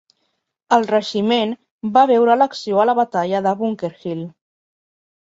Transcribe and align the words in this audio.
El 0.75 0.85
regiment 0.91 1.51
va 1.97 2.05
veure 2.11 2.37
l'acció 2.39 2.79
a 2.83 2.85
la 2.91 2.95
batalla 3.01 3.41
de 3.49 3.53
Bunker 3.59 3.91
Hill. 4.05 4.23